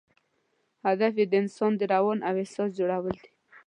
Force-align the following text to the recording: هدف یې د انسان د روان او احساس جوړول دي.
هدف 0.87 1.13
یې 1.19 1.25
د 1.31 1.33
انسان 1.41 1.71
د 1.77 1.81
روان 1.93 2.19
او 2.27 2.33
احساس 2.41 2.69
جوړول 2.79 3.15
دي. 3.23 3.29